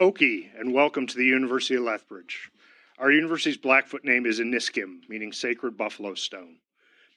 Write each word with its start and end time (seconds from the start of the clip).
Oki, 0.00 0.50
and 0.58 0.74
welcome 0.74 1.06
to 1.06 1.16
the 1.16 1.24
University 1.24 1.76
of 1.76 1.84
Lethbridge. 1.84 2.50
Our 2.98 3.12
university's 3.12 3.56
Blackfoot 3.56 4.04
name 4.04 4.26
is 4.26 4.40
Iniskim, 4.40 5.08
meaning 5.08 5.30
sacred 5.30 5.76
buffalo 5.76 6.14
stone. 6.14 6.56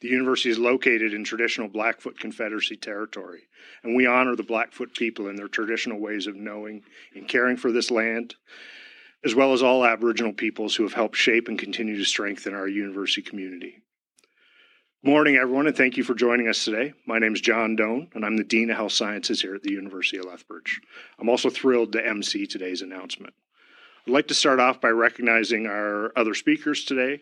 The 0.02 0.10
university 0.10 0.52
is 0.52 0.60
located 0.60 1.12
in 1.12 1.24
traditional 1.24 1.70
Blackfoot 1.70 2.20
Confederacy 2.20 2.76
territory, 2.76 3.48
and 3.82 3.96
we 3.96 4.06
honor 4.06 4.36
the 4.36 4.44
Blackfoot 4.44 4.94
people 4.94 5.28
and 5.28 5.40
their 5.40 5.48
traditional 5.48 6.00
ways 6.00 6.28
of 6.28 6.36
knowing 6.36 6.84
and 7.16 7.28
caring 7.28 7.58
for 7.58 7.72
this 7.72 7.90
land, 7.90 8.36
as 9.26 9.34
well 9.34 9.54
as 9.54 9.64
all 9.64 9.84
Aboriginal 9.84 10.34
peoples 10.34 10.76
who 10.76 10.84
have 10.84 10.94
helped 10.94 11.16
shape 11.16 11.48
and 11.48 11.58
continue 11.58 11.98
to 11.98 12.06
strengthen 12.06 12.54
our 12.54 12.68
university 12.68 13.24
community. 13.24 13.82
Morning, 15.04 15.36
everyone, 15.36 15.68
and 15.68 15.78
thank 15.78 15.96
you 15.96 16.04
for 16.04 16.16
joining 16.16 16.48
us 16.48 16.66
today. 16.66 16.92
My 17.06 17.20
name 17.20 17.36
is 17.36 17.40
John 17.40 17.76
Doan, 17.76 18.08
and 18.16 18.26
I'm 18.26 18.36
the 18.36 18.44
Dean 18.44 18.72
of 18.72 18.78
Health 18.78 18.94
Sciences 18.94 19.40
here 19.40 19.54
at 19.54 19.62
the 19.62 19.72
University 19.72 20.18
of 20.18 20.26
Lethbridge. 20.26 20.82
I'm 21.20 21.30
also 21.30 21.52
thrilled 21.52 21.92
to 21.92 22.06
MC 22.06 22.48
today's 22.48 22.82
announcement. 22.82 23.36
I'd 24.08 24.12
like 24.12 24.28
to 24.30 24.34
start 24.34 24.60
off 24.60 24.82
by 24.82 24.90
recognizing 24.90 25.68
our 25.68 26.12
other 26.16 26.34
speakers 26.34 26.84
today. 26.84 27.22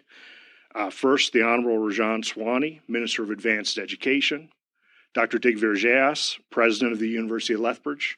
Uh, 0.74 0.90
first, 0.90 1.34
the 1.34 1.42
Honorable 1.42 1.78
Rajan 1.80 2.24
Sawhney, 2.24 2.80
Minister 2.88 3.24
of 3.24 3.30
Advanced 3.30 3.78
Education, 3.78 4.52
Dr. 5.14 5.38
Digvir 5.38 5.76
Jayas, 5.76 6.40
President 6.52 6.94
of 6.94 7.00
the 7.00 7.10
University 7.10 7.56
of 7.56 7.60
Lethbridge, 7.60 8.18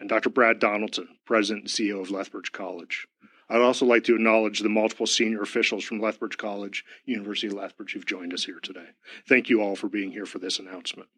and 0.00 0.08
Dr. 0.08 0.30
Brad 0.30 0.58
Donaldson, 0.58 1.06
President 1.24 1.62
and 1.62 1.70
CEO 1.70 2.00
of 2.00 2.10
Lethbridge 2.10 2.50
College. 2.50 3.06
I'd 3.48 3.60
also 3.60 3.86
like 3.86 4.04
to 4.04 4.14
acknowledge 4.14 4.60
the 4.60 4.68
multiple 4.68 5.06
senior 5.06 5.42
officials 5.42 5.84
from 5.84 6.00
Lethbridge 6.00 6.36
College, 6.36 6.84
University 7.04 7.46
of 7.46 7.52
Lethbridge, 7.52 7.92
who've 7.92 8.06
joined 8.06 8.34
us 8.34 8.44
here 8.44 8.58
today. 8.60 8.88
Thank 9.28 9.48
you 9.48 9.60
all 9.60 9.76
for 9.76 9.88
being 9.88 10.10
here 10.10 10.26
for 10.26 10.38
this 10.38 10.58
announcement. 10.58 11.08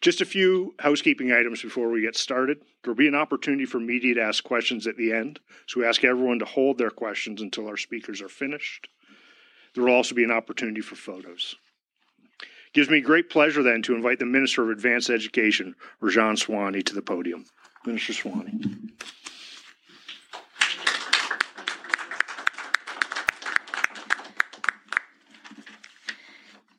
Just 0.00 0.20
a 0.20 0.26
few 0.26 0.74
housekeeping 0.78 1.32
items 1.32 1.60
before 1.60 1.90
we 1.90 2.02
get 2.02 2.16
started. 2.16 2.58
There 2.82 2.92
will 2.92 2.98
be 2.98 3.08
an 3.08 3.16
opportunity 3.16 3.64
for 3.64 3.80
media 3.80 4.14
to 4.14 4.22
ask 4.22 4.44
questions 4.44 4.86
at 4.86 4.96
the 4.96 5.12
end, 5.12 5.40
so 5.66 5.80
we 5.80 5.86
ask 5.86 6.04
everyone 6.04 6.38
to 6.38 6.44
hold 6.44 6.78
their 6.78 6.90
questions 6.90 7.42
until 7.42 7.66
our 7.66 7.76
speakers 7.76 8.22
are 8.22 8.28
finished. 8.28 8.88
There 9.74 9.82
will 9.84 9.92
also 9.92 10.14
be 10.14 10.24
an 10.24 10.30
opportunity 10.30 10.82
for 10.82 10.94
photos. 10.94 11.56
It 12.40 12.74
gives 12.74 12.88
me 12.88 13.00
great 13.00 13.28
pleasure 13.28 13.64
then 13.64 13.82
to 13.82 13.96
invite 13.96 14.20
the 14.20 14.26
Minister 14.26 14.62
of 14.62 14.70
Advanced 14.70 15.10
Education, 15.10 15.74
Rajan 16.00 16.36
Sawhney, 16.36 16.84
to 16.86 16.94
the 16.94 17.02
podium. 17.02 17.46
Minister 17.84 18.12
Sawhney. 18.12 18.90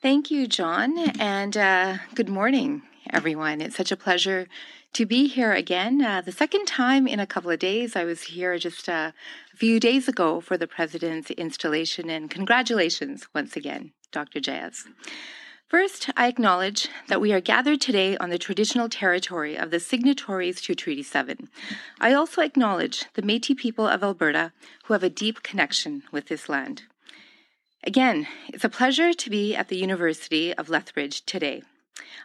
Thank 0.02 0.32
you, 0.32 0.48
John, 0.48 0.98
and 1.20 1.58
uh, 1.58 1.98
good 2.16 2.30
morning, 2.30 2.84
everyone. 3.10 3.60
It's 3.60 3.76
such 3.76 3.92
a 3.92 3.98
pleasure 3.98 4.48
to 4.94 5.06
be 5.06 5.28
here 5.28 5.52
again. 5.52 6.02
Uh, 6.02 6.22
the 6.22 6.32
second 6.32 6.68
time 6.68 7.06
in 7.06 7.20
a 7.20 7.28
couple 7.28 7.52
of 7.52 7.60
days. 7.60 7.98
I 7.98 8.06
was 8.06 8.22
here 8.22 8.58
just 8.58 8.88
uh, 8.88 9.12
a 9.54 9.58
few 9.58 9.78
days 9.78 10.08
ago 10.08 10.40
for 10.40 10.58
the 10.58 10.68
President's 10.68 11.32
installation, 11.32 12.10
and 12.10 12.32
congratulations 12.32 13.28
once 13.36 13.58
again, 13.58 13.92
Dr. 14.14 14.40
Jayas. 14.40 14.86
First, 15.68 16.10
I 16.16 16.28
acknowledge 16.28 16.88
that 17.10 17.20
we 17.20 17.34
are 17.34 17.42
gathered 17.42 17.82
today 17.82 18.16
on 18.20 18.30
the 18.30 18.38
traditional 18.38 18.88
territory 18.88 19.58
of 19.58 19.70
the 19.70 19.82
signatories 19.82 20.62
to 20.62 20.76
Treaty 20.76 21.04
7. 21.04 21.50
I 22.00 22.14
also 22.14 22.42
acknowledge 22.42 23.04
the 23.16 23.22
Metis 23.22 23.58
people 23.60 23.86
of 23.86 24.02
Alberta 24.02 24.54
who 24.86 24.94
have 24.94 25.04
a 25.04 25.10
deep 25.10 25.44
connection 25.44 26.04
with 26.10 26.28
this 26.28 26.48
land. 26.48 26.84
Again, 27.86 28.28
it's 28.50 28.66
a 28.66 28.70
pleasure 28.70 29.14
to 29.14 29.30
be 29.30 29.56
at 29.56 29.70
the 29.70 29.78
University 29.78 30.54
of 30.54 30.68
Lethbridge 30.68 31.26
today. 31.26 31.64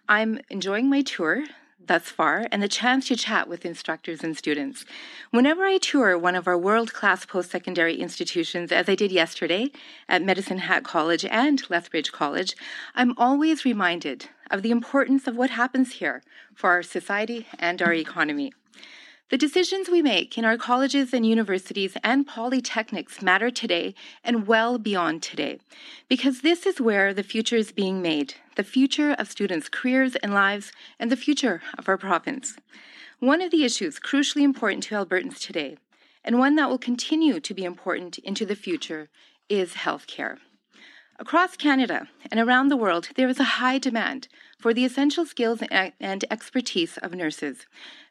I'm 0.08 0.40
enjoying 0.50 0.90
my 0.90 1.02
tour 1.02 1.44
thus 1.78 2.08
far 2.08 2.46
and 2.50 2.60
the 2.60 2.66
chance 2.66 3.06
to 3.06 3.16
chat 3.16 3.48
with 3.48 3.64
instructors 3.64 4.24
and 4.24 4.36
students. 4.36 4.84
Whenever 5.30 5.64
I 5.64 5.78
tour 5.78 6.18
one 6.18 6.34
of 6.34 6.48
our 6.48 6.58
world 6.58 6.92
class 6.92 7.24
post 7.24 7.52
secondary 7.52 7.94
institutions, 8.00 8.72
as 8.72 8.88
I 8.88 8.96
did 8.96 9.12
yesterday 9.12 9.70
at 10.08 10.22
Medicine 10.22 10.58
Hat 10.58 10.82
College 10.82 11.24
and 11.24 11.62
Lethbridge 11.70 12.10
College, 12.10 12.56
I'm 12.96 13.16
always 13.16 13.64
reminded 13.64 14.30
of 14.50 14.62
the 14.62 14.72
importance 14.72 15.28
of 15.28 15.36
what 15.36 15.50
happens 15.50 15.94
here 15.94 16.22
for 16.52 16.70
our 16.70 16.82
society 16.82 17.46
and 17.60 17.80
our 17.80 17.92
economy. 17.92 18.52
The 19.34 19.48
decisions 19.48 19.88
we 19.88 20.00
make 20.00 20.38
in 20.38 20.44
our 20.44 20.56
colleges 20.56 21.12
and 21.12 21.26
universities 21.26 21.96
and 22.04 22.24
polytechnics 22.24 23.20
matter 23.20 23.50
today 23.50 23.96
and 24.22 24.46
well 24.46 24.78
beyond 24.78 25.24
today, 25.24 25.58
because 26.08 26.42
this 26.42 26.66
is 26.66 26.80
where 26.80 27.12
the 27.12 27.24
future 27.24 27.56
is 27.56 27.72
being 27.72 28.00
made 28.00 28.34
the 28.54 28.62
future 28.62 29.10
of 29.10 29.28
students' 29.28 29.68
careers 29.68 30.14
and 30.22 30.32
lives, 30.32 30.70
and 31.00 31.10
the 31.10 31.16
future 31.16 31.62
of 31.76 31.88
our 31.88 31.98
province. 31.98 32.56
One 33.18 33.42
of 33.42 33.50
the 33.50 33.64
issues 33.64 33.98
crucially 33.98 34.42
important 34.42 34.84
to 34.84 34.94
Albertans 34.94 35.40
today, 35.40 35.78
and 36.24 36.38
one 36.38 36.54
that 36.54 36.70
will 36.70 36.78
continue 36.78 37.40
to 37.40 37.54
be 37.54 37.64
important 37.64 38.18
into 38.18 38.46
the 38.46 38.54
future, 38.54 39.08
is 39.48 39.72
healthcare. 39.72 40.38
Across 41.16 41.58
Canada 41.58 42.08
and 42.32 42.40
around 42.40 42.68
the 42.68 42.76
world, 42.76 43.10
there 43.14 43.28
is 43.28 43.38
a 43.38 43.44
high 43.44 43.78
demand 43.78 44.26
for 44.58 44.74
the 44.74 44.84
essential 44.84 45.24
skills 45.24 45.62
and 45.70 46.24
expertise 46.28 46.98
of 46.98 47.14
nurses. 47.14 47.66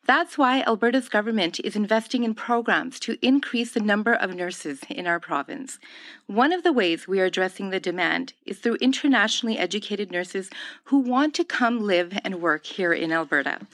That's 0.06 0.38
why 0.38 0.62
Alberta's 0.62 1.10
government 1.10 1.60
is 1.60 1.76
investing 1.76 2.24
in 2.24 2.34
programs 2.34 3.02
to 3.02 3.18
increase 3.22 3.74
the 3.74 3.82
number 3.82 4.14
of 4.14 4.34
nurses 4.34 4.82
in 4.90 5.06
our 5.06 5.20
province. 5.20 5.80
One 6.28 6.54
of 6.54 6.64
the 6.64 6.72
ways 6.72 7.06
we 7.06 7.20
are 7.20 7.26
addressing 7.26 7.70
the 7.72 7.80
demand 7.80 8.34
is 8.46 8.60
through 8.60 8.76
internationally 8.76 9.58
educated 9.58 10.10
nurses 10.10 10.50
who 10.86 11.00
want 11.00 11.34
to 11.36 11.44
come 11.44 11.82
live 11.82 12.18
and 12.24 12.42
work 12.42 12.66
here 12.66 12.94
in 12.94 13.12
Alberta. 13.12 13.68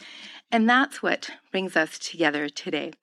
And 0.52 0.68
that's 0.68 1.04
what 1.04 1.30
brings 1.52 1.76
us 1.76 2.00
together 2.00 2.50
today. 2.50 2.94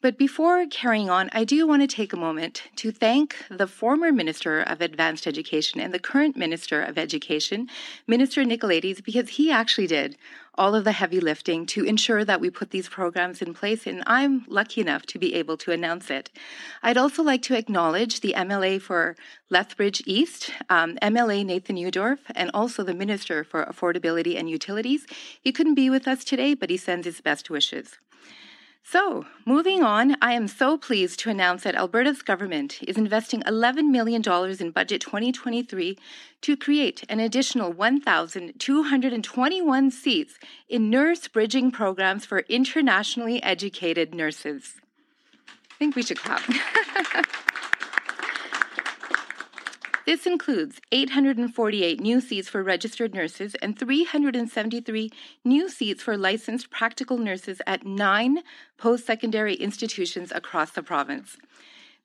But 0.00 0.16
before 0.16 0.64
carrying 0.66 1.10
on, 1.10 1.28
I 1.32 1.42
do 1.42 1.66
want 1.66 1.82
to 1.82 1.88
take 1.88 2.12
a 2.12 2.16
moment 2.16 2.62
to 2.76 2.92
thank 2.92 3.34
the 3.50 3.66
former 3.66 4.12
Minister 4.12 4.60
of 4.60 4.80
Advanced 4.80 5.26
Education 5.26 5.80
and 5.80 5.92
the 5.92 5.98
current 5.98 6.36
Minister 6.36 6.80
of 6.80 6.96
Education, 6.96 7.68
Minister 8.06 8.44
Nicolaides, 8.44 9.02
because 9.02 9.30
he 9.30 9.50
actually 9.50 9.88
did 9.88 10.16
all 10.54 10.76
of 10.76 10.84
the 10.84 10.92
heavy 10.92 11.18
lifting 11.18 11.66
to 11.66 11.82
ensure 11.84 12.24
that 12.24 12.40
we 12.40 12.48
put 12.48 12.70
these 12.70 12.88
programs 12.88 13.42
in 13.42 13.54
place, 13.54 13.88
and 13.88 14.04
I'm 14.06 14.44
lucky 14.46 14.80
enough 14.80 15.04
to 15.06 15.18
be 15.18 15.34
able 15.34 15.56
to 15.58 15.72
announce 15.72 16.10
it. 16.10 16.30
I'd 16.80 16.96
also 16.96 17.24
like 17.24 17.42
to 17.42 17.56
acknowledge 17.56 18.20
the 18.20 18.34
MLA 18.36 18.80
for 18.80 19.16
Lethbridge 19.50 20.00
East, 20.06 20.52
um, 20.70 20.96
MLA 21.02 21.44
Nathan 21.44 21.74
Neudorf, 21.74 22.18
and 22.36 22.52
also 22.54 22.84
the 22.84 22.94
Minister 22.94 23.42
for 23.42 23.64
Affordability 23.64 24.38
and 24.38 24.48
Utilities. 24.48 25.06
He 25.40 25.50
couldn't 25.50 25.74
be 25.74 25.90
with 25.90 26.06
us 26.06 26.22
today, 26.22 26.54
but 26.54 26.70
he 26.70 26.76
sends 26.76 27.04
his 27.04 27.20
best 27.20 27.50
wishes. 27.50 27.98
So, 28.90 29.26
moving 29.44 29.82
on, 29.82 30.16
I 30.22 30.32
am 30.32 30.48
so 30.48 30.78
pleased 30.78 31.20
to 31.20 31.28
announce 31.28 31.64
that 31.64 31.74
Alberta's 31.74 32.22
government 32.22 32.78
is 32.88 32.96
investing 32.96 33.42
$11 33.42 33.90
million 33.90 34.22
in 34.58 34.70
Budget 34.70 35.02
2023 35.02 35.98
to 36.40 36.56
create 36.56 37.04
an 37.10 37.20
additional 37.20 37.70
1,221 37.70 39.90
seats 39.90 40.38
in 40.70 40.88
nurse 40.88 41.28
bridging 41.28 41.70
programs 41.70 42.24
for 42.24 42.38
internationally 42.48 43.42
educated 43.42 44.14
nurses. 44.14 44.76
I 45.70 45.74
think 45.78 45.94
we 45.94 46.00
should 46.00 46.20
clap. 46.20 46.40
This 50.08 50.24
includes 50.24 50.80
848 50.90 52.00
new 52.00 52.22
seats 52.22 52.48
for 52.48 52.62
registered 52.62 53.14
nurses 53.14 53.54
and 53.56 53.78
373 53.78 55.10
new 55.44 55.68
seats 55.68 56.02
for 56.02 56.16
licensed 56.16 56.70
practical 56.70 57.18
nurses 57.18 57.60
at 57.66 57.84
nine 57.84 58.38
post 58.78 59.04
secondary 59.04 59.52
institutions 59.52 60.32
across 60.34 60.70
the 60.70 60.82
province. 60.82 61.36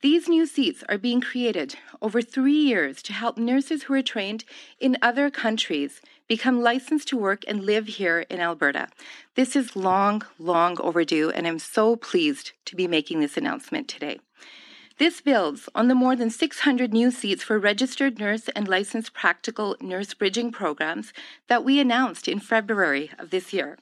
These 0.01 0.27
new 0.27 0.45
seats 0.45 0.83
are 0.89 0.97
being 0.97 1.21
created 1.21 1.75
over 2.01 2.21
three 2.21 2.51
years 2.51 3.01
to 3.03 3.13
help 3.13 3.37
nurses 3.37 3.83
who 3.83 3.93
are 3.93 4.01
trained 4.01 4.43
in 4.81 4.97
other 5.01 5.29
countries 5.29 6.01
become 6.27 6.61
licensed 6.61 7.07
to 7.07 7.17
work 7.17 7.45
and 7.47 7.63
live 7.63 7.87
here 7.87 8.25
in 8.29 8.41
Alberta. 8.41 8.89
This 9.35 9.55
is 9.55 9.77
long, 9.77 10.23
long 10.37 10.77
overdue, 10.81 11.29
and 11.29 11.47
I'm 11.47 11.57
so 11.57 11.95
pleased 11.95 12.51
to 12.65 12.75
be 12.75 12.85
making 12.85 13.21
this 13.21 13.37
announcement 13.37 13.87
today. 13.87 14.19
This 14.99 15.21
builds 15.21 15.67
on 15.73 15.87
the 15.87 15.95
more 15.95 16.15
than 16.15 16.29
600 16.29 16.93
new 16.93 17.09
seats 17.09 17.43
for 17.43 17.57
registered 17.57 18.19
nurse 18.19 18.47
and 18.49 18.67
licensed 18.67 19.13
practical 19.13 19.75
nurse 19.81 20.13
bridging 20.13 20.51
programs 20.51 21.13
that 21.47 21.63
we 21.63 21.79
announced 21.79 22.27
in 22.27 22.39
February 22.39 23.09
of 23.17 23.31
this 23.31 23.53
year. 23.53 23.79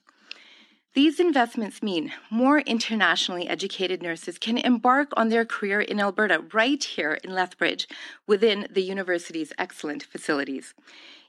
These 0.93 1.19
investments 1.19 1.83
mean 1.83 2.13
more 2.29 2.59
internationally 2.59 3.47
educated 3.47 4.01
nurses 4.01 4.37
can 4.37 4.57
embark 4.57 5.09
on 5.17 5.29
their 5.29 5.45
career 5.45 5.81
in 5.81 5.99
Alberta 5.99 6.43
right 6.53 6.83
here 6.83 7.17
in 7.23 7.33
Lethbridge 7.33 7.87
within 8.27 8.67
the 8.69 8.83
university's 8.83 9.53
excellent 9.57 10.03
facilities. 10.03 10.73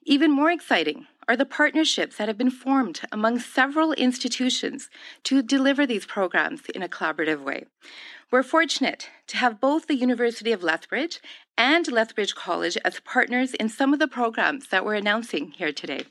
Even 0.05 0.31
more 0.31 0.50
exciting 0.50 1.06
are 1.28 1.36
the 1.36 1.46
partnerships 1.46 2.16
that 2.16 2.28
have 2.28 2.38
been 2.38 2.50
formed 2.50 3.00
among 3.10 3.38
several 3.38 3.92
institutions 3.92 4.90
to 5.24 5.42
deliver 5.42 5.86
these 5.86 6.06
programs 6.06 6.62
in 6.74 6.82
a 6.82 6.88
collaborative 6.88 7.42
way. 7.42 7.64
We're 8.30 8.42
fortunate 8.42 9.10
to 9.28 9.36
have 9.36 9.60
both 9.60 9.86
the 9.86 9.94
University 9.94 10.52
of 10.52 10.62
Lethbridge 10.62 11.20
and 11.58 11.90
Lethbridge 11.90 12.34
College 12.34 12.78
as 12.84 13.00
partners 13.00 13.54
in 13.54 13.69
some 13.69 13.92
of 13.92 13.98
the 13.98 14.08
programs 14.08 14.69
that 14.69 14.84
we're 14.84 14.94
announcing 14.94 15.52
here 15.52 15.72
today. 15.72 16.04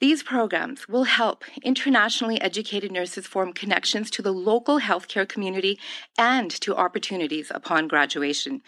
These 0.00 0.22
programs 0.22 0.88
will 0.88 1.04
help 1.04 1.44
internationally 1.62 2.40
educated 2.40 2.92
nurses 2.92 3.26
form 3.26 3.52
connections 3.52 4.12
to 4.12 4.22
the 4.22 4.32
local 4.32 4.78
healthcare 4.78 5.28
community 5.28 5.76
and 6.16 6.52
to 6.60 6.76
opportunities 6.76 7.50
upon 7.52 7.88
graduation. 7.88 8.62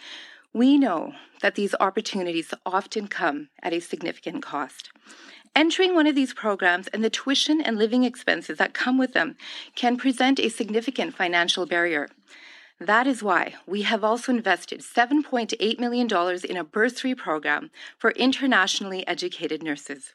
We 0.53 0.77
know 0.77 1.13
that 1.41 1.55
these 1.55 1.73
opportunities 1.79 2.53
often 2.65 3.07
come 3.07 3.47
at 3.63 3.71
a 3.71 3.79
significant 3.79 4.43
cost. 4.43 4.89
Entering 5.55 5.95
one 5.95 6.07
of 6.07 6.15
these 6.15 6.33
programs 6.33 6.87
and 6.87 7.03
the 7.03 7.09
tuition 7.09 7.61
and 7.61 7.77
living 7.77 8.03
expenses 8.03 8.57
that 8.57 8.73
come 8.73 8.97
with 8.97 9.13
them 9.13 9.37
can 9.75 9.95
present 9.95 10.39
a 10.39 10.49
significant 10.49 11.15
financial 11.15 11.65
barrier. 11.65 12.09
That 12.79 13.07
is 13.07 13.23
why 13.23 13.55
we 13.65 13.83
have 13.83 14.03
also 14.03 14.31
invested 14.31 14.81
$7.8 14.81 15.79
million 15.79 16.07
in 16.49 16.57
a 16.57 16.63
bursary 16.63 17.15
program 17.15 17.69
for 17.97 18.11
internationally 18.11 19.07
educated 19.07 19.63
nurses. 19.63 20.13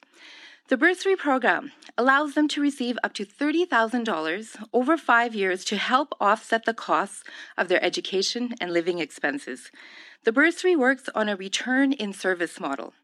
The 0.68 0.76
bursary 0.76 1.16
program 1.16 1.70
allows 1.96 2.34
them 2.34 2.48
to 2.48 2.60
receive 2.60 2.98
up 3.04 3.14
to 3.14 3.24
$30,000 3.24 4.64
over 4.72 4.96
five 4.96 5.34
years 5.34 5.64
to 5.66 5.76
help 5.76 6.12
offset 6.20 6.64
the 6.64 6.74
costs 6.74 7.22
of 7.56 7.68
their 7.68 7.82
education 7.84 8.54
and 8.60 8.72
living 8.72 8.98
expenses. 8.98 9.70
The 10.26 10.32
bursary 10.32 10.74
works 10.74 11.08
on 11.14 11.28
a 11.28 11.36
return 11.36 11.92
in 11.92 12.12
service 12.12 12.58
model. 12.58 12.94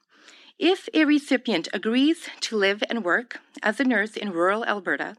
If 0.58 0.88
a 0.92 1.04
recipient 1.04 1.68
agrees 1.72 2.28
to 2.40 2.56
live 2.56 2.82
and 2.90 3.04
work 3.04 3.38
as 3.62 3.78
a 3.78 3.84
nurse 3.84 4.16
in 4.16 4.32
rural 4.32 4.64
Alberta, 4.64 5.14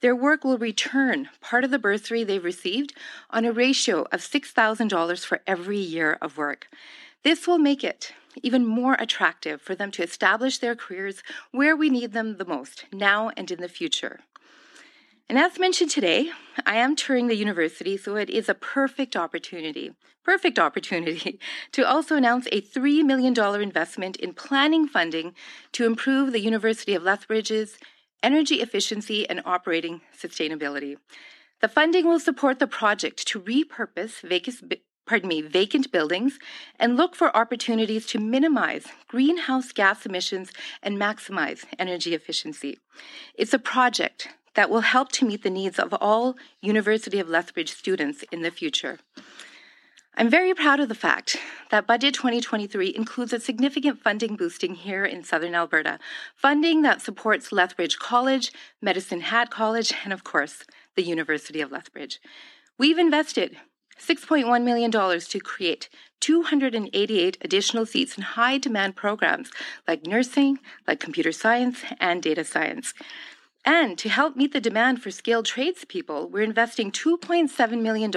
their 0.00 0.14
work 0.14 0.44
will 0.44 0.56
return 0.56 1.30
part 1.40 1.64
of 1.64 1.72
the 1.72 1.78
bursary 1.80 2.22
they've 2.22 2.44
received 2.44 2.94
on 3.30 3.44
a 3.44 3.50
ratio 3.50 4.06
of 4.12 4.20
$6,000 4.20 5.24
for 5.24 5.40
every 5.48 5.80
year 5.80 6.16
of 6.22 6.36
work. 6.36 6.68
This 7.24 7.48
will 7.48 7.58
make 7.58 7.82
it 7.82 8.12
even 8.40 8.64
more 8.64 8.94
attractive 9.00 9.60
for 9.60 9.74
them 9.74 9.90
to 9.90 10.04
establish 10.04 10.58
their 10.58 10.76
careers 10.76 11.24
where 11.50 11.74
we 11.74 11.90
need 11.90 12.12
them 12.12 12.36
the 12.36 12.44
most, 12.44 12.84
now 12.92 13.32
and 13.36 13.50
in 13.50 13.60
the 13.60 13.68
future. 13.68 14.20
And 15.28 15.38
as 15.38 15.58
mentioned 15.58 15.90
today, 15.90 16.30
I 16.64 16.76
am 16.76 16.96
touring 16.96 17.26
the 17.26 17.36
university, 17.36 17.98
so 17.98 18.16
it 18.16 18.30
is 18.30 18.48
a 18.48 18.54
perfect 18.54 19.14
opportunity, 19.14 19.92
perfect 20.24 20.58
opportunity 20.58 21.38
to 21.72 21.86
also 21.86 22.16
announce 22.16 22.46
a 22.50 22.62
$3 22.62 23.04
million 23.04 23.38
investment 23.60 24.16
in 24.16 24.32
planning 24.32 24.88
funding 24.88 25.34
to 25.72 25.84
improve 25.84 26.32
the 26.32 26.40
University 26.40 26.94
of 26.94 27.02
Lethbridge's 27.02 27.76
energy 28.22 28.56
efficiency 28.56 29.28
and 29.28 29.42
operating 29.44 30.00
sustainability. 30.18 30.96
The 31.60 31.68
funding 31.68 32.06
will 32.06 32.20
support 32.20 32.58
the 32.58 32.66
project 32.66 33.26
to 33.28 33.40
repurpose 33.40 34.22
vacant, 34.22 34.62
pardon 35.06 35.28
me, 35.28 35.42
vacant 35.42 35.92
buildings 35.92 36.38
and 36.80 36.96
look 36.96 37.14
for 37.14 37.36
opportunities 37.36 38.06
to 38.06 38.18
minimize 38.18 38.86
greenhouse 39.08 39.72
gas 39.72 40.06
emissions 40.06 40.52
and 40.82 40.96
maximize 40.98 41.66
energy 41.78 42.14
efficiency. 42.14 42.78
It's 43.34 43.52
a 43.52 43.58
project 43.58 44.28
that 44.58 44.70
will 44.70 44.80
help 44.80 45.12
to 45.12 45.24
meet 45.24 45.44
the 45.44 45.50
needs 45.50 45.78
of 45.78 45.94
all 46.00 46.34
University 46.60 47.20
of 47.20 47.28
Lethbridge 47.28 47.70
students 47.70 48.24
in 48.32 48.42
the 48.42 48.50
future. 48.50 48.98
I'm 50.16 50.28
very 50.28 50.52
proud 50.52 50.80
of 50.80 50.88
the 50.88 50.96
fact 50.96 51.36
that 51.70 51.86
Budget 51.86 52.14
2023 52.14 52.92
includes 52.92 53.32
a 53.32 53.38
significant 53.38 54.00
funding 54.00 54.34
boosting 54.34 54.74
here 54.74 55.04
in 55.04 55.22
Southern 55.22 55.54
Alberta, 55.54 56.00
funding 56.34 56.82
that 56.82 57.00
supports 57.00 57.52
Lethbridge 57.52 58.00
College, 58.00 58.50
Medicine 58.82 59.20
Hat 59.20 59.48
College, 59.48 59.94
and 60.02 60.12
of 60.12 60.24
course, 60.24 60.64
the 60.96 61.04
University 61.04 61.60
of 61.60 61.70
Lethbridge. 61.70 62.20
We've 62.78 62.98
invested 62.98 63.58
$6.1 63.96 64.64
million 64.64 64.90
to 64.90 65.38
create 65.38 65.88
288 66.18 67.38
additional 67.42 67.86
seats 67.86 68.16
in 68.16 68.24
high 68.24 68.58
demand 68.58 68.96
programs 68.96 69.52
like 69.86 70.04
nursing, 70.04 70.58
like 70.84 70.98
computer 70.98 71.30
science, 71.30 71.84
and 72.00 72.20
data 72.20 72.42
science. 72.42 72.92
And 73.70 73.98
to 73.98 74.08
help 74.08 74.34
meet 74.34 74.54
the 74.54 74.62
demand 74.62 75.02
for 75.02 75.10
skilled 75.10 75.44
tradespeople, 75.44 76.30
we're 76.30 76.42
investing 76.42 76.90
$2.7 76.90 77.82
million 77.82 78.10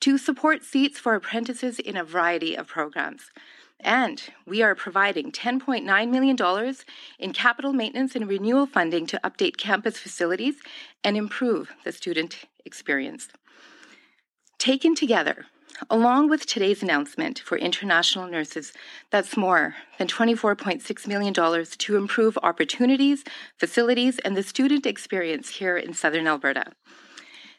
to 0.00 0.18
support 0.18 0.64
seats 0.64 0.98
for 0.98 1.14
apprentices 1.14 1.78
in 1.78 1.96
a 1.96 2.02
variety 2.02 2.56
of 2.56 2.66
programs. 2.66 3.30
And 3.78 4.20
we 4.44 4.64
are 4.64 4.74
providing 4.74 5.30
$10.9 5.30 6.10
million 6.10 6.74
in 7.20 7.32
capital 7.32 7.72
maintenance 7.72 8.16
and 8.16 8.28
renewal 8.28 8.66
funding 8.66 9.06
to 9.06 9.20
update 9.22 9.56
campus 9.56 10.00
facilities 10.00 10.56
and 11.04 11.16
improve 11.16 11.72
the 11.84 11.92
student 11.92 12.46
experience. 12.64 13.28
Taken 14.58 14.96
together, 14.96 15.46
along 15.90 16.28
with 16.28 16.46
today's 16.46 16.82
announcement 16.82 17.38
for 17.38 17.58
international 17.58 18.26
nurses, 18.28 18.72
that's 19.10 19.36
more 19.36 19.74
than 19.98 20.08
$24.6 20.08 21.06
million 21.06 21.34
to 21.34 21.96
improve 21.96 22.38
opportunities, 22.42 23.24
facilities, 23.58 24.18
and 24.20 24.36
the 24.36 24.42
student 24.42 24.86
experience 24.86 25.48
here 25.48 25.76
in 25.76 25.94
Southern 25.94 26.26
Alberta. 26.26 26.72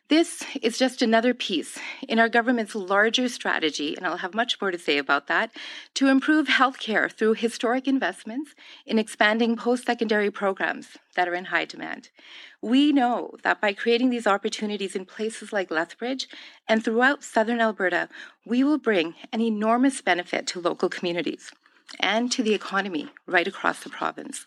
This 0.09 0.42
is 0.62 0.77
just 0.77 1.01
another 1.01 1.33
piece 1.33 1.77
in 2.07 2.18
our 2.18 2.30
government's 2.30 2.74
larger 2.75 3.27
strategy, 3.27 3.94
and 3.98 4.07
I'll 4.07 4.18
have 4.18 4.33
much 4.33 4.62
more 4.62 4.71
to 4.71 4.80
say 4.80 4.98
about 4.98 5.27
that, 5.27 5.51
to 5.95 6.07
improve 6.07 6.48
healthcare 6.48 7.12
through 7.12 7.33
historic 7.33 7.89
investments 7.89 8.56
in 8.86 9.00
expanding 9.00 9.57
post 9.57 9.86
secondary 9.86 10.31
programs 10.31 10.98
that 11.15 11.27
are 11.27 11.33
in 11.33 11.45
high 11.45 11.65
demand. 11.65 12.07
We 12.62 12.94
know 12.94 13.36
that 13.44 13.59
by 13.59 13.74
creating 13.74 14.09
these 14.09 14.25
opportunities 14.25 14.95
in 14.95 15.04
places 15.04 15.51
like 15.51 15.69
Lethbridge 15.69 16.30
and 16.69 16.86
throughout 16.86 17.21
southern 17.21 17.60
Alberta, 17.60 18.07
we 18.45 18.63
will 18.63 18.77
bring 18.77 19.13
an 19.33 19.42
enormous 19.42 20.01
benefit 20.01 20.48
to 20.48 20.62
local 20.62 20.88
communities 20.88 21.51
and 22.00 22.31
to 22.31 22.42
the 22.42 22.53
economy 22.53 23.10
right 23.25 23.48
across 23.48 23.81
the 23.81 23.89
province. 23.89 24.45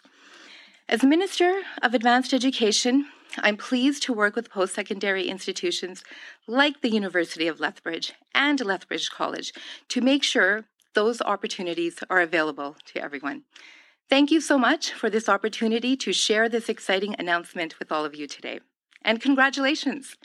As 0.88 1.02
Minister 1.02 1.60
of 1.82 1.92
Advanced 1.92 2.32
Education, 2.32 3.06
I'm 3.38 3.56
pleased 3.56 4.02
to 4.04 4.12
work 4.12 4.36
with 4.36 4.50
post 4.50 4.74
secondary 4.74 5.28
institutions 5.28 6.02
like 6.46 6.80
the 6.80 6.90
University 6.90 7.46
of 7.46 7.60
Lethbridge 7.60 8.12
and 8.34 8.60
Lethbridge 8.60 9.10
College 9.10 9.52
to 9.88 10.00
make 10.00 10.22
sure 10.22 10.64
those 10.94 11.22
opportunities 11.22 11.98
are 12.10 12.20
available 12.20 12.76
to 12.86 13.02
everyone. 13.02 13.44
Thank 14.08 14.30
you 14.30 14.40
so 14.40 14.58
much 14.58 14.92
for 14.92 15.08
this 15.08 15.28
opportunity 15.28 15.96
to 15.96 16.12
share 16.12 16.48
this 16.48 16.68
exciting 16.68 17.14
announcement 17.18 17.78
with 17.78 17.92
all 17.92 18.04
of 18.04 18.14
you 18.14 18.26
today. 18.26 18.60
And 19.02 19.20
congratulations! 19.20 20.16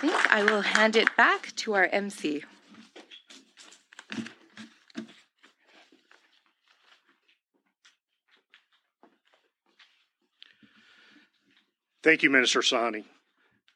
think 0.00 0.32
I 0.32 0.42
will 0.44 0.62
hand 0.62 0.96
it 0.96 1.14
back 1.16 1.54
to 1.56 1.74
our 1.74 1.86
MC. 1.86 2.44
Thank 12.08 12.22
you, 12.22 12.30
Minister 12.30 12.60
Sawhney. 12.60 13.04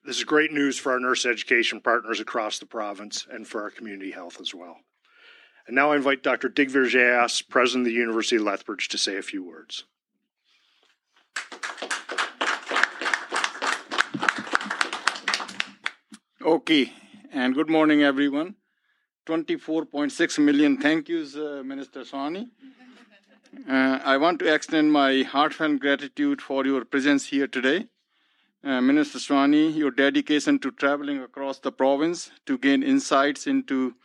This 0.06 0.16
is 0.16 0.24
great 0.24 0.52
news 0.52 0.78
for 0.78 0.92
our 0.92 0.98
nurse 0.98 1.26
education 1.26 1.82
partners 1.82 2.18
across 2.18 2.58
the 2.58 2.64
province 2.64 3.26
and 3.30 3.46
for 3.46 3.60
our 3.60 3.70
community 3.70 4.10
health 4.10 4.40
as 4.40 4.54
well. 4.54 4.78
And 5.66 5.76
now 5.76 5.92
I 5.92 5.96
invite 5.96 6.22
Dr. 6.22 6.48
Digvir 6.48 6.90
Jayas, 6.90 7.46
President 7.46 7.82
of 7.82 7.92
the 7.92 7.98
University 7.98 8.36
of 8.36 8.42
Lethbridge, 8.44 8.88
to 8.88 8.96
say 8.96 9.18
a 9.18 9.22
few 9.22 9.44
words. 9.44 9.84
Okay, 16.40 16.90
and 17.34 17.54
good 17.54 17.68
morning, 17.68 18.02
everyone. 18.02 18.54
24.6 19.26 20.38
million 20.38 20.78
thank 20.78 21.10
yous, 21.10 21.36
uh, 21.36 21.62
Minister 21.62 22.00
Sawhney. 22.00 22.48
Uh, 23.68 23.98
I 24.02 24.16
want 24.16 24.38
to 24.38 24.50
extend 24.50 24.90
my 24.90 25.20
heartfelt 25.20 25.80
gratitude 25.80 26.40
for 26.40 26.64
your 26.64 26.86
presence 26.86 27.26
here 27.26 27.46
today. 27.46 27.88
Uh, 28.64 28.80
Minister 28.80 29.18
Sawhney, 29.18 29.74
your 29.74 29.90
dedication 29.90 30.56
to 30.60 30.70
traveling 30.70 31.18
across 31.18 31.58
the 31.58 31.72
province 31.72 32.30
to 32.46 32.56
gain 32.56 32.84
insights 32.84 33.48
into 33.48 33.96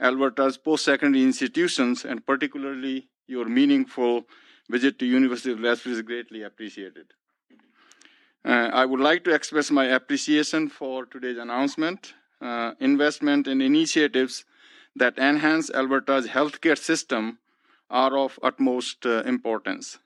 Alberta's 0.00 0.58
post-secondary 0.58 1.22
institutions, 1.22 2.04
and 2.04 2.26
particularly 2.26 3.08
your 3.28 3.44
meaningful 3.44 4.24
visit 4.68 4.98
to 4.98 5.06
University 5.06 5.52
of 5.52 5.60
Lethbridge 5.60 5.94
is 5.94 6.02
greatly 6.02 6.42
appreciated. 6.42 7.06
Uh, 8.44 8.70
I 8.72 8.84
would 8.84 8.98
like 8.98 9.22
to 9.24 9.30
express 9.32 9.70
my 9.70 9.84
appreciation 9.84 10.68
for 10.68 11.06
today's 11.06 11.38
announcement, 11.38 12.14
uh, 12.40 12.72
investment 12.80 13.46
in 13.46 13.60
initiatives 13.60 14.44
that 14.96 15.18
enhance 15.18 15.70
Alberta's 15.70 16.26
healthcare 16.26 16.76
system 16.76 17.38
are 17.88 18.18
of 18.18 18.40
utmost 18.42 19.06
uh, 19.06 19.22
importance. 19.22 19.98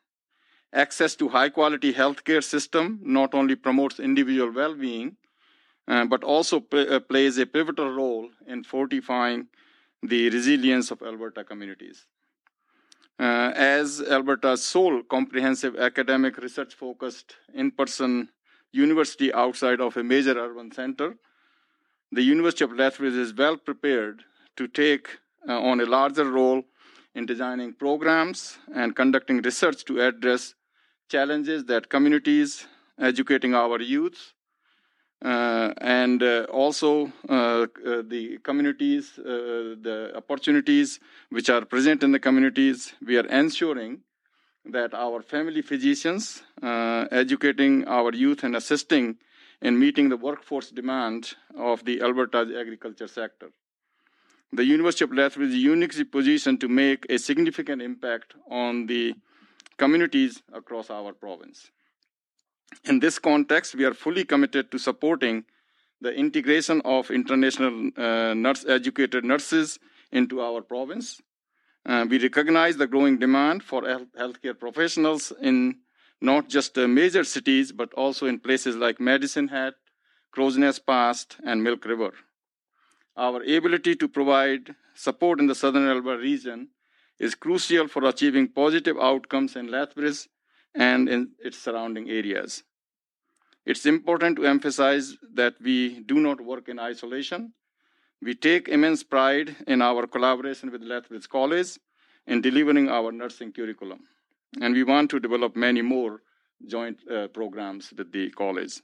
Access 0.74 1.14
to 1.16 1.28
high 1.28 1.50
quality 1.50 1.94
healthcare 1.94 2.42
system 2.42 2.98
not 3.02 3.32
only 3.32 3.54
promotes 3.54 4.00
individual 4.00 4.50
well-being, 4.50 5.16
uh, 5.86 6.04
but 6.04 6.24
also 6.24 6.58
pl- 6.58 6.92
uh, 6.92 6.98
plays 6.98 7.38
a 7.38 7.46
pivotal 7.46 7.90
role 7.92 8.28
in 8.48 8.64
fortifying 8.64 9.46
the 10.02 10.28
resilience 10.30 10.90
of 10.90 11.00
Alberta 11.00 11.44
communities. 11.44 12.06
Uh, 13.20 13.52
as 13.54 14.02
Alberta's 14.02 14.64
sole 14.64 15.02
comprehensive 15.04 15.76
academic 15.76 16.36
research 16.38 16.74
focused 16.74 17.36
in 17.54 17.70
person 17.70 18.28
university 18.72 19.32
outside 19.32 19.80
of 19.80 19.96
a 19.96 20.02
major 20.02 20.36
urban 20.36 20.72
center, 20.72 21.14
the 22.10 22.22
University 22.22 22.64
of 22.64 22.72
Lethbridge 22.72 23.14
is 23.14 23.32
well 23.32 23.56
prepared 23.56 24.24
to 24.56 24.66
take 24.66 25.18
uh, 25.48 25.60
on 25.60 25.80
a 25.80 25.86
larger 25.86 26.28
role 26.28 26.64
in 27.14 27.26
designing 27.26 27.72
programs 27.72 28.58
and 28.74 28.96
conducting 28.96 29.40
research 29.42 29.84
to 29.84 30.00
address 30.00 30.54
challenges 31.08 31.64
that 31.66 31.88
communities, 31.88 32.66
educating 32.98 33.54
our 33.54 33.80
youth, 33.80 34.32
uh, 35.24 35.72
and 35.78 36.22
uh, 36.22 36.44
also 36.50 37.10
uh, 37.28 37.32
uh 37.32 38.02
the 38.06 38.38
communities, 38.42 39.18
uh, 39.18 39.74
the 39.80 40.12
opportunities 40.16 41.00
which 41.30 41.48
are 41.48 41.64
present 41.64 42.02
in 42.02 42.12
the 42.12 42.18
communities. 42.18 42.92
We 43.04 43.16
are 43.16 43.26
ensuring 43.26 44.00
that 44.66 44.94
our 44.94 45.22
family 45.22 45.62
physicians, 45.62 46.42
uh, 46.62 47.06
educating 47.10 47.86
our 47.86 48.12
youth 48.12 48.44
and 48.44 48.56
assisting 48.56 49.16
in 49.60 49.78
meeting 49.78 50.08
the 50.08 50.16
workforce 50.16 50.70
demand 50.70 51.34
of 51.56 51.84
the 51.84 52.00
Alberta's 52.00 52.54
agriculture 52.54 53.08
sector. 53.08 53.50
The 54.52 54.64
University 54.64 55.04
of 55.04 55.12
Lethbridge 55.12 55.50
is 55.50 55.56
uniquely 55.56 56.04
positioned 56.04 56.60
to 56.60 56.68
make 56.68 57.06
a 57.10 57.18
significant 57.18 57.82
impact 57.82 58.34
on 58.48 58.86
the 58.86 59.14
communities 59.76 60.42
across 60.52 60.90
our 60.90 61.12
province. 61.12 61.70
In 62.84 63.00
this 63.00 63.18
context, 63.18 63.74
we 63.74 63.84
are 63.84 63.94
fully 63.94 64.24
committed 64.24 64.70
to 64.70 64.78
supporting 64.78 65.44
the 66.00 66.12
integration 66.12 66.82
of 66.84 67.10
international 67.10 67.90
uh, 67.96 68.34
nurse 68.34 68.64
educated 68.66 69.24
nurses 69.24 69.78
into 70.12 70.40
our 70.40 70.60
province. 70.60 71.20
Uh, 71.86 72.06
we 72.08 72.18
recognize 72.18 72.76
the 72.76 72.86
growing 72.86 73.18
demand 73.18 73.62
for 73.62 73.86
health, 73.86 74.08
healthcare 74.18 74.58
professionals 74.58 75.32
in 75.40 75.76
not 76.20 76.48
just 76.48 76.76
uh, 76.78 76.88
major 76.88 77.24
cities, 77.24 77.72
but 77.72 77.92
also 77.94 78.26
in 78.26 78.38
places 78.38 78.76
like 78.76 79.00
Medicine 79.00 79.48
Hat, 79.48 79.74
Crowsnest 80.34 80.86
Pass, 80.86 81.26
and 81.44 81.62
Milk 81.62 81.84
River. 81.84 82.12
Our 83.16 83.42
ability 83.42 83.96
to 83.96 84.08
provide 84.08 84.74
support 84.94 85.40
in 85.40 85.46
the 85.46 85.54
Southern 85.54 85.86
Alberta 85.86 86.20
region 86.20 86.68
is 87.18 87.34
crucial 87.34 87.88
for 87.88 88.04
achieving 88.04 88.48
positive 88.48 88.96
outcomes 88.98 89.56
in 89.56 89.70
Lethbridge 89.70 90.28
and 90.74 91.08
in 91.08 91.30
its 91.38 91.58
surrounding 91.58 92.10
areas. 92.10 92.64
It's 93.64 93.86
important 93.86 94.36
to 94.36 94.46
emphasize 94.46 95.16
that 95.34 95.54
we 95.60 96.00
do 96.00 96.20
not 96.20 96.40
work 96.40 96.68
in 96.68 96.78
isolation. 96.78 97.54
We 98.20 98.34
take 98.34 98.68
immense 98.68 99.02
pride 99.02 99.56
in 99.66 99.80
our 99.80 100.06
collaboration 100.06 100.70
with 100.70 100.82
Lethbridge 100.82 101.28
College 101.28 101.78
in 102.26 102.40
delivering 102.40 102.88
our 102.88 103.12
nursing 103.12 103.52
curriculum. 103.52 104.00
And 104.60 104.74
we 104.74 104.84
want 104.84 105.10
to 105.10 105.20
develop 105.20 105.56
many 105.56 105.82
more 105.82 106.22
joint 106.66 106.98
uh, 107.10 107.28
programs 107.28 107.92
with 107.96 108.12
the 108.12 108.30
college. 108.30 108.80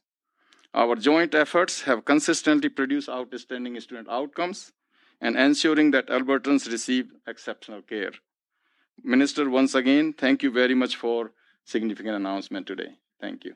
Our 0.73 0.95
joint 0.97 1.35
efforts 1.35 1.83
have 1.83 2.05
consistently 2.05 2.69
produced 2.69 3.09
outstanding 3.09 3.79
student 3.81 4.09
outcomes 4.09 4.73
and 5.21 5.37
ensuring 5.37 5.91
that 5.93 6.09
Albertans 6.09 6.71
receive 6.71 7.11
exceptional 7.27 7.83
care. 7.83 8.13
Minister, 9.03 9.49
once 9.49 9.75
again, 9.75 10.13
thank 10.13 10.43
you 10.43 10.51
very 10.51 10.75
much 10.75 10.97
for 10.97 11.33
significant 11.65 12.17
announcement 12.17 12.67
today. 12.67 12.99
Thank 13.21 13.45
you. 13.45 13.55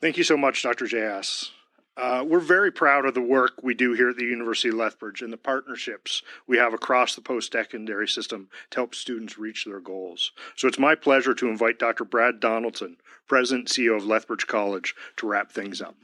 Thank 0.00 0.18
you 0.18 0.24
so 0.24 0.36
much, 0.36 0.62
Dr. 0.62 0.84
Jayas 0.84 1.53
Uh, 1.96 2.24
we're 2.26 2.40
very 2.40 2.72
proud 2.72 3.04
of 3.04 3.14
the 3.14 3.20
work 3.20 3.62
we 3.62 3.72
do 3.72 3.92
here 3.92 4.08
at 4.08 4.16
the 4.16 4.24
University 4.24 4.68
of 4.68 4.74
Lethbridge 4.74 5.22
and 5.22 5.32
the 5.32 5.36
partnerships 5.36 6.22
we 6.46 6.58
have 6.58 6.74
across 6.74 7.14
the 7.14 7.20
post 7.20 7.52
secondary 7.52 8.08
system 8.08 8.48
to 8.70 8.80
help 8.80 8.94
students 8.96 9.38
reach 9.38 9.64
their 9.64 9.78
goals. 9.78 10.32
So 10.56 10.66
it's 10.66 10.78
my 10.78 10.96
pleasure 10.96 11.34
to 11.34 11.48
invite 11.48 11.78
Dr. 11.78 12.04
Brad 12.04 12.40
Donaldson, 12.40 12.96
President 13.28 13.68
and 13.68 13.86
CEO 13.86 13.96
of 13.96 14.04
Lethbridge 14.04 14.48
College, 14.48 14.94
to 15.18 15.28
wrap 15.28 15.52
things 15.52 15.80
up. 15.80 15.94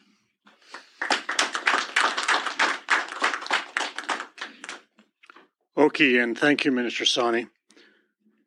Okay, 5.77 6.19
and 6.19 6.39
thank 6.39 6.65
you, 6.65 6.71
Minister 6.71 7.05
Sawhney, 7.05 7.49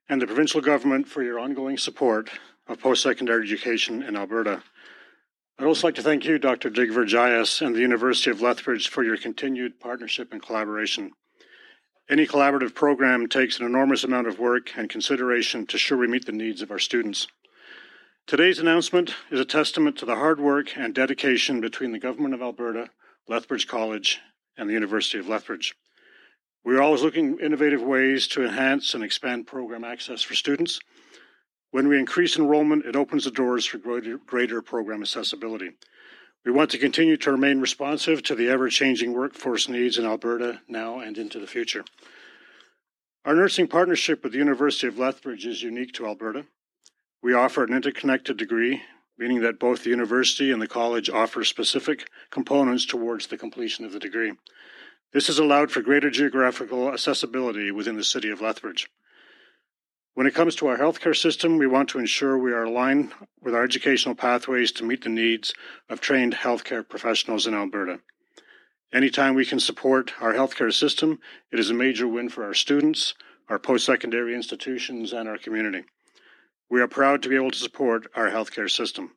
and 0.08 0.22
the 0.22 0.28
provincial 0.28 0.62
government 0.62 1.10
for 1.10 1.24
your 1.24 1.40
ongoing 1.40 1.78
support 1.78 2.30
of 2.68 2.80
post 2.80 3.02
secondary 3.02 3.44
education 3.46 4.02
in 4.02 4.16
Alberta. 4.16 4.64
I'd 5.64 5.68
also 5.68 5.88
like 5.88 5.96
to 5.96 6.04
thank 6.04 6.26
you, 6.26 6.38
Dr. 6.38 6.70
Digvir 6.70 7.08
Jayas, 7.08 7.66
and 7.66 7.74
the 7.74 7.80
University 7.80 8.30
of 8.30 8.42
Lethbridge 8.42 8.90
for 8.90 9.02
your 9.02 9.16
continued 9.16 9.80
partnership 9.80 10.34
and 10.34 10.44
collaboration. 10.44 11.14
Any 12.10 12.28
collaborative 12.28 12.76
program 12.76 13.30
takes 13.30 13.58
an 13.58 13.66
enormous 13.66 14.04
amount 14.04 14.28
of 14.28 14.40
work 14.40 14.72
and 14.76 14.90
consideration 14.90 15.66
to 15.68 15.78
sure 15.78 15.98
we 15.98 16.06
meet 16.06 16.26
the 16.26 16.34
needs 16.34 16.62
of 16.62 16.70
our 16.70 16.80
students. 16.80 17.28
Today's 18.28 18.60
announcement 18.60 19.16
is 19.32 19.40
a 19.40 19.46
testament 19.46 19.98
to 20.00 20.06
the 20.06 20.18
hard 20.18 20.42
work 20.42 20.76
and 20.76 20.94
dedication 20.94 21.62
between 21.62 21.94
the 21.94 21.98
Government 21.98 22.34
of 22.34 22.42
Alberta, 22.42 22.90
Lethbridge 23.30 23.66
College, 23.66 24.20
and 24.58 24.68
the 24.68 24.74
University 24.74 25.18
of 25.18 25.30
Lethbridge. 25.30 25.76
We 26.66 26.76
are 26.76 26.82
always 26.82 27.04
looking 27.04 27.40
innovative 27.40 27.82
ways 27.82 28.28
to 28.28 28.44
enhance 28.44 28.94
and 28.94 29.02
expand 29.02 29.48
program 29.48 29.86
access 29.86 30.24
for 30.24 30.36
students. 30.36 30.82
When 31.74 31.88
we 31.88 31.98
increase 31.98 32.38
enrollment, 32.38 32.86
it 32.86 32.96
opens 32.96 33.24
the 33.24 33.32
doors 33.32 33.66
for 33.66 33.80
greater, 33.80 34.20
greater 34.20 34.62
program 34.62 35.02
accessibility. 35.02 35.72
We 36.46 36.52
want 36.52 36.70
to 36.70 36.78
continue 36.78 37.18
to 37.18 37.32
remain 37.32 37.62
responsive 37.62 38.22
to 38.24 38.36
the 38.36 38.48
ever 38.48 38.70
changing 38.70 39.12
workforce 39.12 39.68
needs 39.68 39.98
in 39.98 40.06
Alberta 40.06 40.62
now 40.68 41.00
and 41.00 41.18
into 41.18 41.40
the 41.40 41.48
future. 41.48 41.84
Our 43.26 43.34
nursing 43.34 43.68
partnership 43.68 44.22
with 44.22 44.34
the 44.34 44.38
University 44.38 44.86
of 44.86 45.00
Lethbridge 45.00 45.48
is 45.48 45.64
unique 45.64 45.94
to 45.94 46.06
Alberta. 46.06 46.46
We 47.24 47.34
offer 47.34 47.64
an 47.64 47.74
interconnected 47.74 48.38
degree, 48.38 48.84
meaning 49.18 49.42
that 49.42 49.60
both 49.60 49.84
the 49.84 49.90
university 49.90 50.52
and 50.52 50.62
the 50.62 50.68
college 50.68 51.10
offer 51.10 51.44
specific 51.44 52.08
components 52.30 52.86
towards 52.86 53.26
the 53.26 53.38
completion 53.38 53.84
of 53.84 53.94
the 53.94 54.00
degree. 54.00 54.34
This 55.12 55.26
has 55.26 55.40
allowed 55.40 55.72
for 55.72 55.82
greater 55.82 56.12
geographical 56.12 56.94
accessibility 56.94 57.72
within 57.72 57.98
the 57.98 58.04
city 58.04 58.30
of 58.30 58.42
Lethbridge. 58.42 58.88
When 60.16 60.28
it 60.28 60.36
comes 60.36 60.56
to 60.58 60.68
our 60.68 60.78
healthcare 60.78 61.16
system, 61.16 61.58
we 61.58 61.66
want 61.66 61.90
to 61.90 61.98
ensure 61.98 62.38
we 62.38 62.52
are 62.52 62.66
aligned 62.66 63.14
with 63.42 63.56
our 63.56 63.64
educational 63.64 64.14
pathways 64.14 64.72
to 64.74 64.84
meet 64.84 65.04
the 65.04 65.10
needs 65.10 65.56
of 65.90 66.02
trained 66.02 66.36
healthcare 66.36 66.88
professionals 66.88 67.48
in 67.48 67.56
Alberta. 67.56 68.00
Anytime 68.94 69.34
we 69.34 69.44
can 69.44 69.60
support 69.60 70.14
our 70.22 70.34
healthcare 70.34 70.72
system, 70.72 71.20
it 71.52 71.60
is 71.60 71.72
a 71.72 71.74
major 71.74 72.08
win 72.08 72.30
for 72.30 72.44
our 72.44 72.54
students, 72.54 73.16
our 73.50 73.58
post 73.58 73.88
secondary 73.88 74.36
institutions, 74.36 75.14
and 75.14 75.28
our 75.28 75.40
community. 75.40 75.84
We 76.70 76.80
are 76.80 76.88
proud 76.88 77.24
to 77.24 77.30
be 77.30 77.36
able 77.36 77.50
to 77.50 77.58
support 77.58 78.06
our 78.14 78.30
healthcare 78.30 78.70
system. 78.70 79.14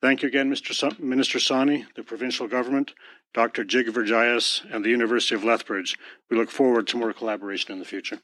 Thank 0.00 0.22
you 0.22 0.28
again, 0.28 0.48
Mr. 0.48 1.00
Minister 1.00 1.40
Sawhney, 1.40 1.84
the 1.96 2.04
provincial 2.04 2.46
government, 2.46 2.92
Dr. 3.34 3.64
Digvir 3.64 4.06
Jayas, 4.06 4.62
and 4.72 4.84
the 4.84 4.90
University 4.90 5.34
of 5.34 5.42
Lethbridge. 5.42 5.98
We 6.30 6.36
look 6.36 6.52
forward 6.52 6.86
to 6.88 6.96
more 6.96 7.12
collaboration 7.12 7.72
in 7.72 7.80
the 7.80 7.84
future. 7.84 8.20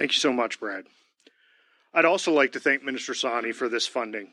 Thank 0.00 0.12
you 0.12 0.18
so 0.18 0.32
much, 0.32 0.58
Brad. 0.58 0.86
I'd 1.92 2.06
also 2.06 2.32
like 2.32 2.52
to 2.52 2.58
thank 2.58 2.82
Minister 2.82 3.12
Sawhney 3.12 3.54
for 3.54 3.68
this 3.68 3.86
funding. 3.86 4.32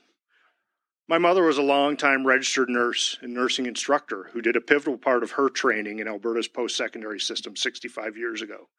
My 1.10 1.18
mother 1.18 1.44
was 1.44 1.58
a 1.58 1.62
long-time 1.62 2.26
registered 2.26 2.70
nurse 2.70 3.18
and 3.22 3.34
nursing 3.34 3.66
instructor 3.66 4.30
who 4.32 4.42
did 4.42 4.56
a 4.56 4.62
pivotal 4.62 4.98
part 4.98 5.24
of 5.24 5.32
her 5.32 5.50
training 5.50 6.00
in 6.00 6.08
Alberta's 6.08 6.48
post 6.48 6.78
secondary 6.78 7.20
system 7.20 7.58
65 7.58 8.16
years 8.16 8.42
ago, 8.42 8.70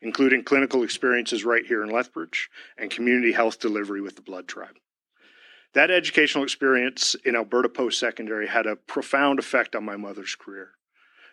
including 0.00 0.42
clinical 0.42 0.82
experiences 0.82 1.44
right 1.44 1.66
here 1.66 1.82
in 1.82 1.90
Lethbridge 1.90 2.48
and 2.78 2.90
community 2.90 3.32
health 3.32 3.60
delivery 3.60 4.00
with 4.00 4.16
the 4.16 4.22
Blood 4.22 4.48
Tribe. 4.48 4.76
That 5.74 5.90
educational 5.90 6.44
experience 6.44 7.14
in 7.26 7.36
Alberta 7.36 7.68
post 7.68 8.00
secondary 8.00 8.46
had 8.46 8.66
a 8.66 8.74
profound 8.74 9.38
effect 9.38 9.76
on 9.76 9.84
my 9.84 9.96
mother's 9.96 10.34
career. 10.34 10.70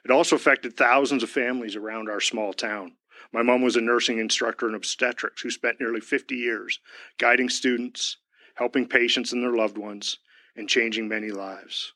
It 0.03 0.12
also 0.12 0.36
affected 0.36 0.75
thousands 0.75 1.24
of 1.24 1.29
families 1.29 1.77
around 1.77 2.10
our 2.10 2.19
small 2.19 2.51
town. 2.51 2.98
My 3.31 3.41
mom 3.41 3.62
was 3.62 3.75
a 3.75 3.81
nursing 3.81 4.19
instructor 4.19 4.67
in 4.67 4.75
obstetrics 4.75 5.41
who 5.41 5.50
spent 5.50 5.79
nearly 5.79 6.01
50 6.01 6.36
years 6.36 6.79
guiding 7.17 7.50
students, 7.50 8.17
helping 8.55 8.88
patients 8.88 9.34
and 9.34 9.43
their 9.43 9.55
loved 9.55 9.77
ones, 9.77 10.19
and 10.55 10.69
changing 10.69 11.07
many 11.07 11.29
lives. 11.29 11.93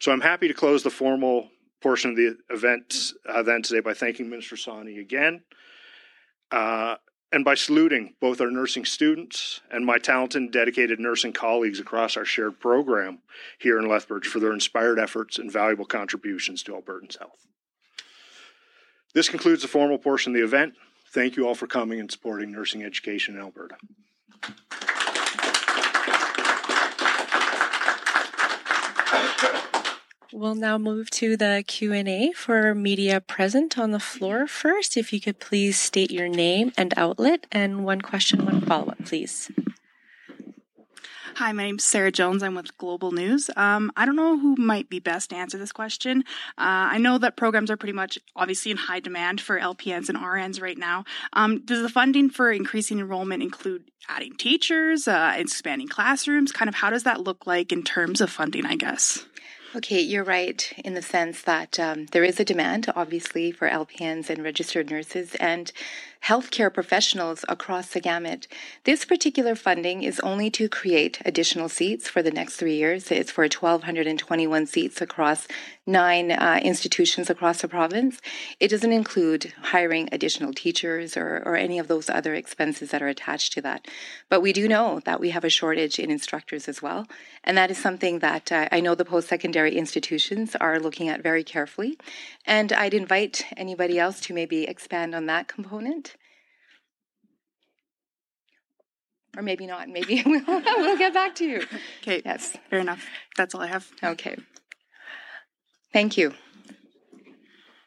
So 0.00 0.10
I'm 0.10 0.20
happy 0.20 0.48
to 0.48 0.54
close 0.54 0.82
the 0.82 0.90
formal 0.90 1.50
portion 1.80 2.10
of 2.10 2.16
the 2.16 2.36
event 2.50 3.12
uh, 3.28 3.42
then 3.42 3.62
today 3.62 3.80
by 3.80 3.94
thanking 3.94 4.28
Minister 4.28 4.56
Sawhney 4.56 5.00
again 5.00 5.42
uh, 6.50 6.96
and 7.32 7.44
by 7.44 7.54
saluting 7.54 8.14
both 8.20 8.40
our 8.40 8.50
nursing 8.50 8.84
students 8.84 9.60
and 9.70 9.86
my 9.86 9.98
talented 9.98 10.42
and 10.42 10.52
dedicated 10.52 11.00
nursing 11.00 11.32
colleagues 11.32 11.80
across 11.80 12.16
our 12.16 12.24
shared 12.24 12.60
program 12.60 13.20
here 13.58 13.78
in 13.78 13.88
Lethbridge 13.88 14.26
for 14.26 14.38
their 14.38 14.52
inspired 14.52 14.98
efforts 14.98 15.38
and 15.38 15.50
valuable 15.50 15.86
contributions 15.86 16.62
to 16.62 16.72
Albertans' 16.72 17.18
health. 17.18 17.46
This 19.14 19.28
concludes 19.28 19.62
the 19.62 19.68
formal 19.68 19.98
portion 19.98 20.32
of 20.32 20.38
the 20.38 20.44
event. 20.44 20.74
Thank 21.06 21.36
you 21.36 21.46
all 21.46 21.54
for 21.54 21.66
coming 21.66 22.00
and 22.00 22.10
supporting 22.10 22.50
nursing 22.50 22.82
education 22.82 23.34
in 23.34 23.40
Alberta. 23.40 23.76
We'll 30.32 30.54
now 30.54 30.78
move 30.78 31.10
to 31.10 31.36
the 31.36 31.62
Q&A 31.66 32.32
for 32.32 32.74
media 32.74 33.20
present 33.20 33.78
on 33.78 33.90
the 33.90 34.00
floor. 34.00 34.46
First, 34.46 34.96
if 34.96 35.12
you 35.12 35.20
could 35.20 35.38
please 35.38 35.78
state 35.78 36.10
your 36.10 36.28
name 36.28 36.72
and 36.76 36.94
outlet 36.96 37.46
and 37.52 37.84
one 37.84 38.00
question, 38.00 38.46
one 38.46 38.62
follow-up, 38.62 39.04
please. 39.04 39.50
Hi, 41.36 41.50
my 41.52 41.64
name's 41.64 41.84
Sarah 41.84 42.12
Jones. 42.12 42.42
I'm 42.42 42.54
with 42.54 42.76
Global 42.76 43.10
News. 43.10 43.48
Um, 43.56 43.90
I 43.96 44.04
don't 44.04 44.16
know 44.16 44.38
who 44.38 44.54
might 44.56 44.90
be 44.90 44.98
best 44.98 45.30
to 45.30 45.36
answer 45.36 45.56
this 45.56 45.72
question. 45.72 46.24
Uh, 46.58 46.92
I 46.92 46.98
know 46.98 47.16
that 47.16 47.36
programs 47.36 47.70
are 47.70 47.76
pretty 47.78 47.94
much 47.94 48.18
obviously 48.36 48.70
in 48.70 48.76
high 48.76 49.00
demand 49.00 49.40
for 49.40 49.58
LPNs 49.58 50.10
and 50.10 50.18
RNs 50.18 50.60
right 50.60 50.76
now. 50.76 51.04
Um, 51.32 51.64
does 51.64 51.80
the 51.80 51.88
funding 51.88 52.28
for 52.28 52.52
increasing 52.52 52.98
enrollment 52.98 53.42
include 53.42 53.84
adding 54.10 54.36
teachers, 54.36 55.08
uh, 55.08 55.32
expanding 55.34 55.88
classrooms? 55.88 56.52
Kind 56.52 56.68
of 56.68 56.74
how 56.74 56.90
does 56.90 57.04
that 57.04 57.22
look 57.22 57.46
like 57.46 57.72
in 57.72 57.82
terms 57.82 58.20
of 58.20 58.28
funding, 58.28 58.66
I 58.66 58.76
guess? 58.76 59.24
Okay, 59.74 60.02
you're 60.02 60.24
right 60.24 60.70
in 60.84 60.92
the 60.92 61.00
sense 61.00 61.40
that 61.42 61.80
um, 61.80 62.04
there 62.12 62.24
is 62.24 62.38
a 62.38 62.44
demand, 62.44 62.92
obviously, 62.94 63.52
for 63.52 63.70
LPNs 63.70 64.28
and 64.28 64.44
registered 64.44 64.90
nurses 64.90 65.34
and 65.36 65.72
healthcare 66.26 66.72
professionals 66.72 67.44
across 67.48 67.88
the 67.88 68.00
gamut. 68.00 68.46
This 68.84 69.04
particular 69.04 69.56
funding 69.56 70.04
is 70.04 70.20
only 70.20 70.50
to 70.50 70.68
create 70.68 71.20
additional 71.24 71.68
seats 71.68 72.08
for 72.08 72.22
the 72.22 72.30
next 72.30 72.56
three 72.56 72.76
years. 72.76 73.10
It's 73.10 73.32
for 73.32 73.42
1,221 73.42 74.66
seats 74.66 75.00
across 75.00 75.48
nine 75.84 76.30
uh, 76.30 76.60
institutions 76.62 77.28
across 77.28 77.62
the 77.62 77.68
province. 77.68 78.20
It 78.60 78.68
doesn't 78.68 78.92
include 78.92 79.52
hiring 79.62 80.08
additional 80.12 80.52
teachers 80.52 81.16
or, 81.16 81.42
or 81.44 81.56
any 81.56 81.80
of 81.80 81.88
those 81.88 82.08
other 82.08 82.34
expenses 82.34 82.90
that 82.90 83.02
are 83.02 83.08
attached 83.08 83.52
to 83.54 83.62
that. 83.62 83.88
But 84.28 84.42
we 84.42 84.52
do 84.52 84.68
know 84.68 85.00
that 85.04 85.18
we 85.18 85.30
have 85.30 85.44
a 85.44 85.50
shortage 85.50 85.98
in 85.98 86.10
instructors 86.10 86.68
as 86.68 86.80
well. 86.80 87.08
And 87.42 87.58
that 87.58 87.70
is 87.70 87.78
something 87.78 88.20
that 88.20 88.52
uh, 88.52 88.68
I 88.70 88.80
know 88.80 88.94
the 88.94 89.04
post 89.04 89.28
secondary 89.28 89.76
institutions 89.76 90.54
are 90.56 90.78
looking 90.78 91.08
at 91.08 91.22
very 91.22 91.42
carefully. 91.42 91.98
And 92.46 92.72
I'd 92.72 92.94
invite 92.94 93.44
anybody 93.56 93.98
else 93.98 94.20
to 94.20 94.34
maybe 94.34 94.64
expand 94.64 95.16
on 95.16 95.26
that 95.26 95.48
component. 95.48 96.11
Or 99.36 99.42
maybe 99.42 99.66
not. 99.66 99.88
Maybe 99.88 100.22
we'll, 100.26 100.42
we'll 100.46 100.98
get 100.98 101.14
back 101.14 101.34
to 101.36 101.44
you. 101.44 101.62
Okay. 102.02 102.22
Yes. 102.24 102.56
Fair 102.68 102.80
enough. 102.80 103.06
That's 103.36 103.54
all 103.54 103.62
I 103.62 103.66
have. 103.66 103.90
Okay. 104.02 104.36
Thank 105.92 106.16
you. 106.16 106.34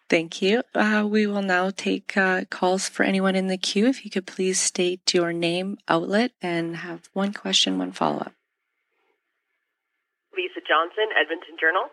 Thank 0.08 0.42
you. 0.42 0.62
Uh, 0.74 1.06
we 1.10 1.25
will 1.25 1.42
now 1.42 1.72
take 1.74 2.16
uh, 2.16 2.46
calls 2.50 2.88
for 2.88 3.02
anyone 3.02 3.36
in 3.36 3.48
the 3.48 3.58
queue. 3.58 3.88
If 3.88 4.06
you 4.06 4.12
could 4.12 4.28
please 4.28 4.60
state 4.60 5.14
your 5.14 5.34
name, 5.34 5.78
outlet, 5.88 6.32
and 6.42 6.78
have 6.78 7.10
one 7.14 7.34
question, 7.34 7.80
one 7.80 7.92
follow 7.92 8.20
up. 8.20 8.34
Lisa 10.38 10.62
Johnson, 10.62 11.10
Edmonton 11.18 11.58
Journal. 11.60 11.90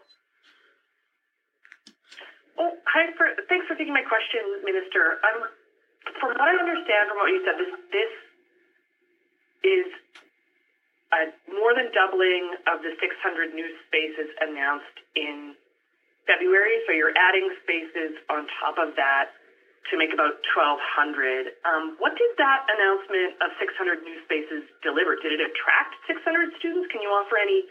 Oh, 2.58 2.76
hi. 2.84 3.08
For, 3.16 3.32
thanks 3.48 3.64
for 3.66 3.74
taking 3.76 3.94
my 3.94 4.04
question, 4.04 4.44
Minister. 4.60 5.16
Um, 5.24 5.48
from 6.20 6.36
what 6.36 6.40
I 6.40 6.52
understand 6.52 7.08
from 7.08 7.16
what 7.16 7.32
you 7.32 7.40
said, 7.48 7.56
this 7.56 7.72
this 7.92 8.12
is 9.64 9.88
a 11.12 11.28
more 11.52 11.76
than 11.76 11.92
doubling 11.92 12.56
of 12.66 12.80
the 12.80 12.92
600 12.96 13.52
new 13.52 13.68
spaces 13.86 14.32
announced 14.40 14.96
in 15.14 15.54
February. 16.24 16.80
So 16.88 16.96
you're 16.96 17.14
adding 17.14 17.52
spaces 17.62 18.16
on 18.32 18.48
top 18.62 18.80
of 18.80 18.96
that 18.96 19.28
to 19.90 19.98
make 19.98 20.14
about 20.14 20.40
1,200. 20.54 21.52
Um, 21.66 21.98
what 21.98 22.14
did 22.14 22.32
that 22.38 22.64
announcement 22.70 23.34
of 23.42 23.50
600 23.58 24.00
new 24.06 24.16
spaces 24.24 24.62
deliver? 24.80 25.18
Did 25.18 25.36
it 25.36 25.42
attract 25.42 25.98
600 26.06 26.54
students? 26.56 26.88
Can 26.88 27.02
you 27.02 27.10
offer 27.10 27.36
any 27.36 27.66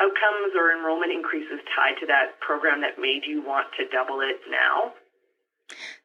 outcomes 0.00 0.56
or 0.56 0.72
enrollment 0.72 1.12
increases 1.12 1.60
tied 1.76 2.00
to 2.00 2.08
that 2.08 2.40
program 2.40 2.80
that 2.80 2.96
made 2.96 3.28
you 3.28 3.44
want 3.44 3.68
to 3.76 3.84
double 3.92 4.24
it 4.24 4.40
now? 4.48 4.96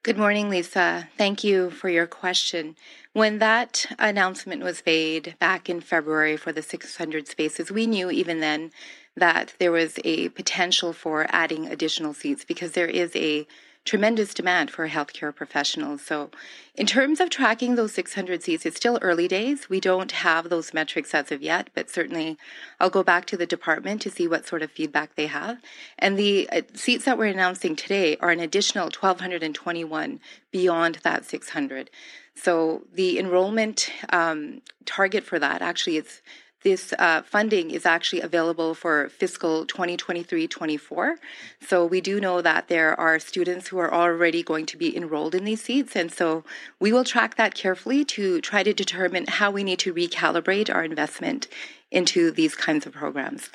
Good 0.03 0.17
morning, 0.17 0.49
Lisa. 0.49 1.09
Thank 1.17 1.43
you 1.43 1.69
for 1.69 1.89
your 1.89 2.07
question. 2.07 2.75
When 3.13 3.39
that 3.39 3.85
announcement 3.97 4.63
was 4.63 4.83
made 4.85 5.35
back 5.39 5.69
in 5.69 5.81
February 5.81 6.37
for 6.37 6.51
the 6.51 6.61
600 6.61 7.27
spaces, 7.27 7.71
we 7.71 7.87
knew 7.87 8.11
even 8.11 8.39
then 8.39 8.71
that 9.15 9.53
there 9.57 9.71
was 9.71 9.97
a 10.03 10.29
potential 10.29 10.93
for 10.93 11.25
adding 11.29 11.67
additional 11.67 12.13
seats 12.13 12.43
because 12.43 12.73
there 12.73 12.87
is 12.87 13.15
a 13.15 13.47
tremendous 13.85 14.33
demand 14.33 14.71
for 14.71 14.89
healthcare 14.89 15.33
professionals. 15.33 16.01
So, 16.01 16.31
in 16.73 16.87
terms 16.87 17.21
of 17.21 17.29
tracking 17.29 17.75
those 17.75 17.93
600 17.93 18.43
seats, 18.43 18.65
it's 18.65 18.75
still 18.75 18.99
early 19.01 19.27
days. 19.27 19.69
We 19.69 19.79
don't 19.79 20.11
have 20.11 20.49
those 20.49 20.73
metrics 20.73 21.13
as 21.13 21.31
of 21.31 21.41
yet, 21.41 21.69
but 21.73 21.89
certainly 21.89 22.37
I'll 22.79 22.89
go 22.89 23.03
back 23.03 23.25
to 23.27 23.37
the 23.37 23.45
department 23.45 24.01
to 24.01 24.09
see 24.09 24.27
what 24.27 24.47
sort 24.47 24.63
of 24.63 24.71
feedback 24.71 25.15
they 25.15 25.27
have. 25.27 25.61
And 25.99 26.17
the 26.17 26.49
uh, 26.49 26.61
seats 26.73 27.05
that 27.05 27.17
we're 27.17 27.25
announcing 27.27 27.75
today 27.75 28.17
are 28.17 28.31
an 28.31 28.39
additional 28.39 28.85
1,221 28.85 30.19
beyond 30.51 30.99
that 31.03 31.23
600. 31.23 31.89
So, 32.33 32.81
the 32.91 33.19
enrollment 33.19 33.91
um, 34.09 34.61
target 34.85 35.23
for 35.23 35.39
that 35.39 35.61
actually 35.61 35.97
is 35.97 36.21
this 36.65 36.93
uh, 36.97 37.21
funding 37.21 37.69
is 37.69 37.85
actually 37.85 38.21
available 38.21 38.73
for 38.73 39.07
fiscal 39.09 39.67
2023-24. 39.67 41.17
So 41.61 41.85
we 41.85 42.01
do 42.01 42.19
know 42.19 42.41
that 42.41 42.69
there 42.69 42.99
are 42.99 43.19
students 43.19 43.67
who 43.67 43.77
are 43.77 43.93
already 43.93 44.41
going 44.41 44.65
to 44.65 44.75
be 44.75 44.97
enrolled 44.97 45.35
in 45.35 45.45
these 45.45 45.61
seats, 45.61 45.95
and 45.95 46.11
so 46.11 46.43
we 46.79 46.91
will 46.91 47.03
track 47.03 47.35
that 47.35 47.53
carefully 47.53 48.03
to 48.05 48.41
try 48.41 48.63
to 48.63 48.73
determine 48.73 49.25
how 49.27 49.51
we 49.51 49.63
need 49.63 49.77
to 49.79 49.93
recalibrate 49.93 50.73
our 50.73 50.83
investment 50.83 51.47
into 51.91 52.31
these 52.31 52.55
kinds 52.55 52.87
of 52.87 52.93
programs. 52.93 53.51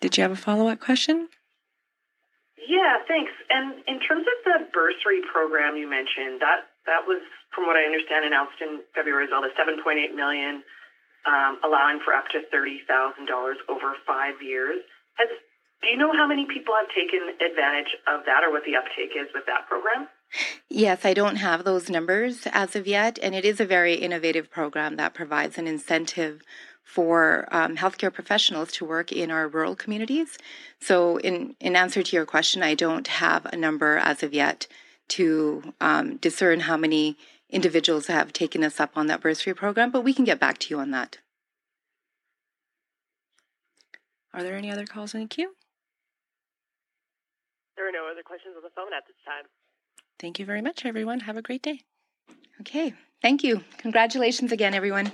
Did 0.00 0.16
you 0.16 0.22
have 0.22 0.30
a 0.30 0.36
follow-up 0.36 0.78
question? 0.78 1.28
Yeah, 2.68 2.98
thanks. 3.08 3.32
And 3.50 3.82
in 3.88 3.98
terms 3.98 4.26
of 4.30 4.44
the 4.44 4.66
bursary 4.72 5.22
program 5.32 5.76
you 5.76 5.90
mentioned, 5.90 6.40
that 6.40 6.70
that 6.86 7.06
was 7.06 7.22
from 7.54 7.66
what 7.66 7.76
I 7.76 7.84
understand, 7.84 8.24
announced 8.24 8.58
in 8.60 8.82
February 8.94 9.24
as 9.24 9.30
well, 9.30 9.42
the 9.42 9.54
7.8 9.54 10.14
million, 10.14 10.62
um, 11.26 11.58
allowing 11.64 12.00
for 12.04 12.12
up 12.14 12.28
to 12.32 12.44
$30,000 12.54 12.86
over 13.68 13.94
five 14.06 14.42
years. 14.42 14.82
Has 15.18 15.28
do 15.82 15.88
you 15.88 15.98
know 15.98 16.12
how 16.12 16.26
many 16.26 16.46
people 16.46 16.74
have 16.80 16.88
taken 16.88 17.36
advantage 17.38 17.94
of 18.08 18.24
that 18.26 18.42
or 18.42 18.50
what 18.50 18.64
the 18.64 18.76
uptake 18.76 19.12
is 19.14 19.28
with 19.34 19.44
that 19.46 19.68
program? 19.68 20.08
Yes, 20.68 21.04
I 21.04 21.14
don't 21.14 21.36
have 21.36 21.64
those 21.64 21.90
numbers 21.90 22.46
as 22.50 22.74
of 22.74 22.86
yet. 22.86 23.18
And 23.22 23.34
it 23.34 23.44
is 23.44 23.60
a 23.60 23.66
very 23.66 23.94
innovative 23.94 24.50
program 24.50 24.96
that 24.96 25.14
provides 25.14 25.58
an 25.58 25.66
incentive 25.66 26.42
for 26.82 27.46
um, 27.50 27.76
healthcare 27.76 28.12
professionals 28.12 28.72
to 28.72 28.84
work 28.84 29.12
in 29.12 29.30
our 29.30 29.48
rural 29.48 29.76
communities. 29.76 30.38
So, 30.80 31.18
in, 31.18 31.54
in 31.60 31.76
answer 31.76 32.02
to 32.02 32.16
your 32.16 32.26
question, 32.26 32.62
I 32.62 32.74
don't 32.74 33.06
have 33.08 33.44
a 33.46 33.56
number 33.56 33.98
as 33.98 34.22
of 34.22 34.32
yet 34.32 34.66
to 35.08 35.74
um, 35.80 36.16
discern 36.16 36.60
how 36.60 36.76
many 36.76 37.16
individuals 37.50 38.08
have 38.08 38.32
taken 38.32 38.64
us 38.64 38.80
up 38.80 38.90
on 38.96 39.06
that 39.06 39.20
bursary 39.20 39.54
program, 39.54 39.90
but 39.90 40.02
we 40.02 40.12
can 40.12 40.24
get 40.24 40.40
back 40.40 40.58
to 40.58 40.70
you 40.70 40.80
on 40.80 40.90
that. 40.90 41.18
Are 44.34 44.42
there 44.42 44.56
any 44.56 44.70
other 44.70 44.84
calls 44.84 45.14
in 45.14 45.20
the 45.20 45.26
queue? 45.26 45.54
There 47.76 47.88
are 47.88 47.92
no 47.92 48.08
other 48.10 48.22
questions 48.22 48.54
on 48.56 48.62
the 48.62 48.70
phone 48.74 48.92
at 48.96 49.06
this 49.06 49.16
time. 49.24 49.44
Thank 50.18 50.38
you 50.38 50.46
very 50.46 50.62
much, 50.62 50.84
everyone. 50.84 51.20
Have 51.20 51.36
a 51.36 51.42
great 51.42 51.62
day. 51.62 51.80
Okay, 52.60 52.94
thank 53.22 53.44
you. 53.44 53.62
Congratulations 53.78 54.50
again, 54.50 54.74
everyone. 54.74 55.12